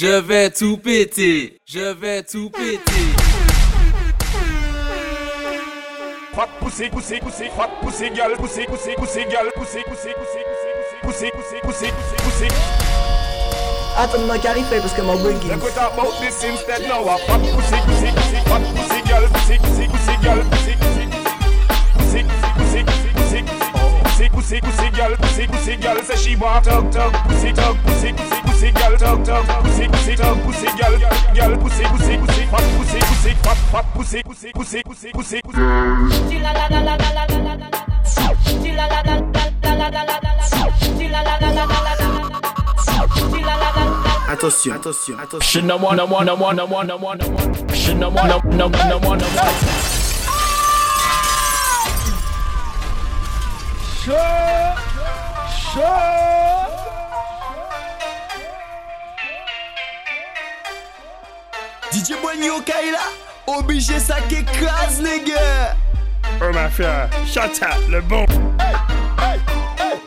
[0.00, 2.80] Je vais tout péter, je vais tout péter.
[6.34, 10.44] Fat pousser, pousser, pousser, fat pousser, gal, pousser, pousser, pousser, gal, pousser, pousser, pousser,
[11.02, 12.48] pousser, pousser, pousser, pousser, pousser.
[13.98, 17.04] Attends, moi carré fait parce que mon Let's talk about this instead now.
[17.04, 18.09] Fat pousser, pousser,
[25.46, 26.02] pousser, pousser, gal.
[26.02, 30.16] Say she want talk, talk, pousser, talk, pousser, pousser, pousser, gal, talk, talk, pousser, pousser,
[30.16, 30.98] talk, pousser, gal,
[31.34, 35.60] gal, pousser, pousser, pousser, fat pousser, pousser, fat, fat pousser, pousser, pousser, pousser, pousser, pousser.
[44.30, 45.68] Attention, attention, attention.
[45.80, 46.04] Wanna
[55.72, 55.80] Show!
[61.92, 62.98] DJ Boigno Kaila,
[63.46, 65.76] obligé ça qui écrase les gars.
[66.42, 68.24] Oh ma fière, shut up, le bon.
[68.58, 68.74] Hey,
[69.18, 69.38] hey,
[69.78, 70.00] hey,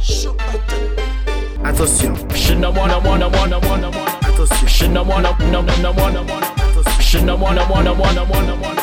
[0.00, 0.60] shut up.
[1.64, 2.14] Attention.
[2.34, 4.18] Je ne wanna wanna wanna wanna wanna.
[4.22, 4.66] Attention.
[4.66, 6.46] Je ne wanna no no no wanna wanna.
[6.56, 7.00] Attention.
[7.00, 8.82] Je ne wanna wanna wanna wanna wanna.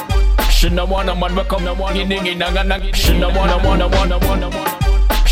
[0.50, 1.96] Je ne wanna man become no one.
[2.94, 4.71] She no wanna wanna wanna wanna wanna.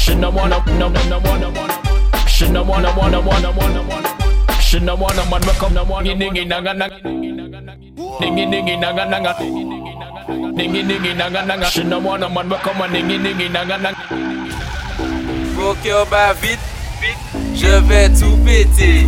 [0.09, 2.27] She no wanna no no no wanna wanna.
[2.27, 4.59] She no wanna wanna wanna wanna wanna.
[4.59, 6.97] She no wanna man we come no wanna naga naga.
[8.19, 9.35] Naga naga.
[11.13, 11.65] Naga naga.
[11.65, 13.97] She no wanna man we come naga naga.
[16.09, 16.59] Bat vite,
[16.99, 17.19] vite,
[17.53, 19.05] je vais tout péter.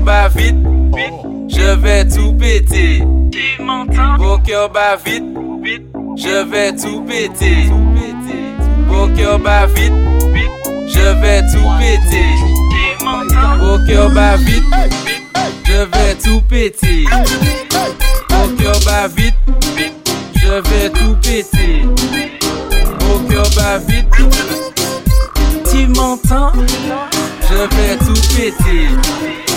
[0.00, 0.56] Bat vite,
[0.94, 1.12] vite,
[1.50, 3.02] je vais tout péter.
[4.72, 5.24] Bat vite,
[6.16, 7.68] je vais tout péter.
[9.18, 9.92] cœur bat vite,
[10.86, 12.24] je vais tout péter.
[13.58, 14.64] Mon cœur bat vite,
[15.66, 17.04] je vais tout péter.
[18.30, 19.34] Mon cœur bat vite,
[20.36, 21.82] je vais tout péter.
[23.06, 24.06] Mon cœur bat vite,
[25.70, 26.52] tu m'entends,
[27.50, 29.47] je vais tout péter.